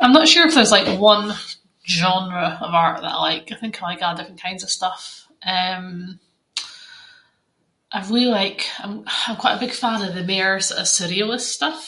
I’m 0.00 0.12
not 0.16 0.28
sure 0.30 0.46
if 0.46 0.54
there’s 0.54 0.70
like 0.76 0.90
one 1.12 1.26
genre 1.98 2.48
of 2.66 2.72
art 2.84 2.96
that 3.00 3.10
I 3.14 3.18
like. 3.28 3.46
I 3.52 3.56
think 3.60 3.74
I 3.82 3.86
like 3.86 4.00
a’ 4.04 4.16
different 4.18 4.42
kinds 4.46 4.62
of 4.64 4.70
stuff. 4.78 5.02
Eh 5.52 5.86
I 7.96 8.06
really 8.06 8.26
like, 8.42 8.62
I’m- 8.82 9.04
I’m 9.26 9.36
quite 9.42 9.56
a 9.56 9.60
big 9.64 9.72
fan 9.82 10.00
of 10.06 10.14
the 10.14 10.24
mair 10.32 10.52
sort 10.66 10.80
of 10.82 10.86
surrealist 10.96 11.48
stuff. 11.58 11.84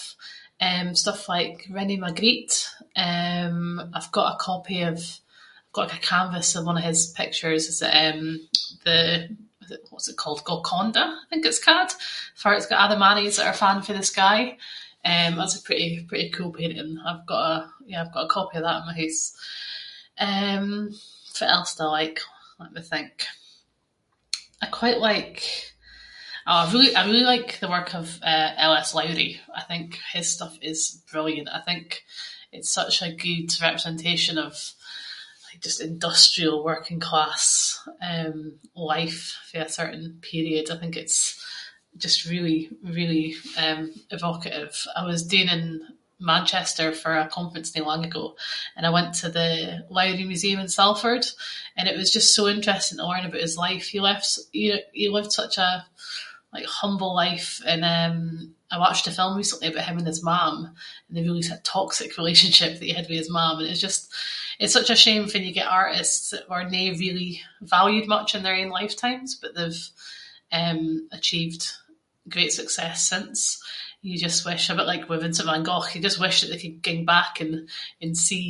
Eh 0.67 0.87
stuff 1.03 1.21
like 1.37 1.57
René 1.77 1.97
Magritte. 2.05 2.57
Eh, 3.05 3.49
I’ve 3.97 4.17
got 4.19 4.33
a 4.35 4.39
copy 4.51 4.79
of- 4.91 5.17
got 5.75 5.87
like 5.89 6.03
a 6.03 6.07
canvas 6.13 6.49
of 6.57 6.67
one 6.71 6.77
of 6.81 6.85
his 6.91 7.01
pictures, 7.21 7.69
it’s 7.69 7.83
eh 8.03 8.13
the- 8.87 9.27
the- 9.69 9.79
what’s 9.91 10.09
it 10.11 10.17
called? 10.23 10.43
Golconda, 10.51 11.07
I 11.23 11.27
think 11.29 11.45
it’s 11.47 11.63
ca’d? 11.69 11.91
Farr 12.41 12.55
it’s 12.57 12.67
got 12.71 12.81
all 12.81 12.89
the 12.93 12.99
mannies 13.07 13.35
that 13.37 13.47
are 13.49 13.53
fa’ing 13.63 13.83
fae 13.85 13.93
the 13.99 14.03
sky. 14.15 14.41
Eh, 15.11 15.31
that’s 15.39 15.57
a 15.59 15.63
pretty- 15.67 16.05
pretty 16.11 16.29
cool 16.37 16.53
painting, 16.59 16.93
I’ve 17.09 17.27
got 17.33 17.51
a- 17.55 17.69
yeah, 17.91 18.01
I’ve 18.03 18.13
got 18.15 18.25
a 18.25 18.29
copy 18.37 18.57
of 18.59 18.65
that 18.65 18.81
in 18.81 18.87
my 18.89 18.95
hoose. 18.99 19.25
Eh, 20.27 20.61
fitt 21.37 21.49
else 21.57 21.73
do 21.77 21.85
I 21.85 21.87
like? 22.01 22.19
Let 22.63 22.73
me 22.77 22.83
think. 22.93 23.15
I 24.61 24.67
quite 24.81 24.99
like- 25.11 25.49
ah 26.49 26.61
I 26.69 26.73
really- 26.73 26.95
I 26.95 27.03
really 27.07 27.23
like 27.35 27.51
the 27.61 27.69
work 27.75 27.91
of 28.01 28.07
eh 28.33 28.51
L.S. 28.69 28.91
Lowry. 28.97 29.33
I 29.55 29.63
think 29.71 29.87
his 30.15 30.27
stuff 30.37 30.55
is 30.71 30.81
brilliant. 31.13 31.49
I 31.49 31.61
think 31.69 31.87
it’s 32.57 32.69
such 32.81 32.97
a 33.01 33.13
good 33.25 33.49
representation 33.69 34.37
of 34.47 34.53
like 35.51 35.61
just 35.67 35.81
industrial, 35.91 36.57
working 36.71 37.01
class, 37.09 37.45
eh 38.09 38.29
life 38.95 39.21
fae 39.49 39.61
a 39.65 39.69
certain 39.79 40.07
period. 40.31 40.67
I 40.71 40.77
think 40.81 40.95
it’s 40.97 41.19
just 42.05 42.21
really, 42.33 42.59
really 42.99 43.27
eh 43.65 43.83
evocative. 44.17 44.75
I 44.99 45.03
was 45.09 45.21
staying 45.25 45.49
in 45.59 45.67
Manchester 46.35 46.89
for 47.03 47.13
a 47.17 47.29
conference 47.39 47.71
no 47.75 47.83
long 47.91 48.05
ago, 48.07 48.27
and 48.77 48.85
I 48.87 48.91
went 48.99 49.13
to 49.17 49.29
the 49.39 49.51
Lowry 49.97 50.25
museum 50.35 50.61
in 50.63 50.69
Salford, 50.77 51.25
and 51.77 51.87
it 51.89 51.97
was 52.01 52.13
just 52.17 52.31
so 52.35 52.43
interesting 52.57 52.99
to 52.99 53.07
learn 53.11 53.25
about 53.27 53.41
his 53.49 53.57
life. 53.67 53.87
He 53.95 54.01
lived- 54.09 54.39
he 54.99 55.07
lived 55.17 55.33
such 55.41 55.57
a 55.69 55.87
like 56.57 56.67
humble 56.81 57.13
life 57.25 57.49
and 57.71 57.83
eh 57.95 58.13
I 58.75 58.79
watched 58.85 59.07
a 59.09 59.13
film 59.19 59.35
recently 59.37 59.69
about 59.69 59.85
him 59.89 59.99
and 59.99 60.07
his 60.13 60.23
mam 60.29 60.57
and 61.09 61.15
it 61.21 61.31
was 61.39 61.49
a 61.51 61.59
toxic 61.75 62.11
relationship 62.21 62.73
that 62.79 62.85
he 62.89 62.93
had 62.97 63.09
with 63.09 63.19
his 63.23 63.31
mam 63.37 63.57
and 63.59 63.69
it’s 63.71 63.81
just- 63.89 64.09
it’s 64.61 64.73
such 64.79 64.91
a 64.93 64.97
shame 65.05 65.25
when 65.29 65.45
you 65.47 65.53
get 65.57 65.69
artists 65.83 66.25
that 66.31 66.49
were 66.51 66.65
no 66.65 66.71
really 67.05 67.31
valued 67.77 68.09
much 68.15 68.31
in 68.35 68.43
their 68.45 68.57
own 68.61 68.71
lifetimes, 68.81 69.31
but 69.41 69.53
they’ve 69.55 69.85
eh 70.61 70.85
achieved 71.19 71.65
great 72.35 72.53
success 72.61 72.99
since. 73.13 73.39
You 74.09 74.17
just 74.29 74.45
wish, 74.49 74.65
a 74.71 74.75
bit 74.79 74.87
like 74.91 75.05
with 75.09 75.23
Vincent 75.25 75.47
Van 75.49 75.63
Gough- 75.69 75.93
you 75.95 76.01
just 76.09 76.21
wish 76.25 76.39
that 76.41 76.49
they 76.51 76.59
could 76.63 76.83
ging 76.87 77.03
back 77.15 77.35
and- 77.45 77.65
and 78.03 78.13
see 78.27 78.47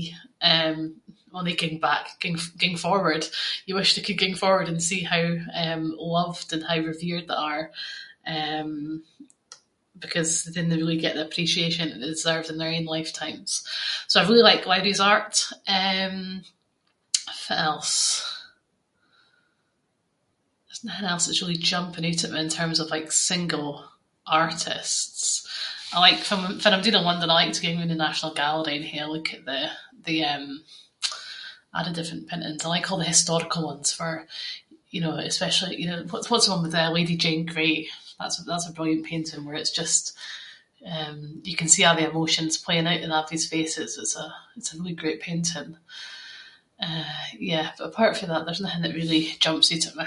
eh- 0.50 0.74
not 1.32 1.44
they 1.46 1.54
ging 1.62 1.78
back- 1.88 2.14
ging- 2.22 2.52
ging 2.62 2.76
forward- 2.84 3.28
you 3.66 3.74
wish 3.76 3.90
they 3.94 4.02
could 4.06 4.18
ging 4.22 4.34
forward 4.42 4.68
and 4.68 4.82
see 4.88 5.02
how 5.12 5.22
eh 5.62 5.76
loved 6.16 6.48
and 6.54 6.62
how 6.68 6.76
revered 6.88 7.26
they 7.28 7.40
are, 7.50 7.64
eh 8.34 8.64
because 10.04 10.32
then 10.52 10.66
they 10.68 10.76
would 10.78 10.84
really 10.86 10.96
get 11.06 11.14
the 11.16 11.24
appreciation 11.28 11.86
that 11.90 12.00
they 12.00 12.06
deserved 12.14 12.48
in 12.50 12.56
their 12.58 12.72
own 12.76 12.86
lifetimes. 12.96 13.50
So, 14.10 14.14
I 14.18 14.24
really 14.26 14.40
like 14.50 14.64
Lowry’s 14.70 14.98
art. 15.14 15.34
Eh 15.78 16.16
fitt 17.44 17.58
else? 17.70 17.94
There’s 20.68 20.84
nothing 20.88 21.06
else 21.12 21.24
that’s 21.26 21.42
really 21.42 21.56
jumping 21.70 22.04
oot 22.08 22.24
at 22.24 22.30
me 22.34 22.40
in 22.44 22.48
terms 22.58 22.78
of 22.80 22.90
like 22.94 23.08
single 23.30 23.70
artists. 24.40 25.22
I 25.94 25.98
like, 26.06 26.20
fann- 26.28 26.58
fann 26.62 26.72
I’m 26.74 26.82
doon 26.84 26.94
in 27.00 27.04
London 27.08 27.30
I 27.30 27.34
like 27.38 27.52
to 27.54 27.60
ging 27.64 27.78
roond 27.78 27.90
the 27.90 27.96
National 28.20 28.34
Gallery 28.34 28.76
and 28.76 28.84
hae 28.84 28.98
a 28.98 29.08
look 29.08 29.32
at 29.32 29.46
the- 29.46 29.70
the 30.04 30.22
eh- 30.24 30.56
a’ 31.72 31.84
the 31.84 31.90
different 31.98 32.28
paintings. 32.28 32.62
I 32.62 32.68
like 32.74 32.86
the 32.86 33.02
historical 33.14 33.62
ones 33.70 33.90
farr 33.98 34.16
you 34.94 35.00
know 35.00 35.16
especially- 35.32 35.80
you 35.80 35.86
know- 35.88 36.02
what’s 36.12 36.44
the 36.44 36.52
one 36.54 36.62
with 36.66 36.74
eh 36.82 36.90
Lady 36.98 37.16
Jane 37.24 37.46
Grey? 37.52 37.74
That’s- 38.18 38.44
that’s 38.48 38.68
a 38.68 38.72
brilliant 38.76 39.06
painting, 39.10 39.42
where 39.46 39.54
it’s 39.60 39.70
just 39.82 40.04
eh- 40.84 41.14
you 41.50 41.56
can 41.60 41.70
see 41.74 41.82
a' 41.86 41.94
the 41.96 42.10
emotions 42.12 42.58
playing 42.66 42.86
out 42.90 43.02
on 43.04 43.10
abody’s 43.18 43.46
faces. 43.54 43.92
It’s 44.02 44.14
a- 44.22 44.36
it’s 44.56 44.70
a 44.74 44.76
really 44.76 44.92
great 45.02 45.20
painting. 45.28 45.70
Eh 46.78 47.22
yeah, 47.52 47.68
but 47.78 47.84
apart 47.90 48.12
fae 48.18 48.26
that, 48.28 48.44
there’s 48.44 48.60
nothing 48.64 48.82
that 48.84 48.94
really 49.00 49.22
jumps 49.44 49.72
oot 49.74 49.86
at 49.88 49.96
me. 50.00 50.04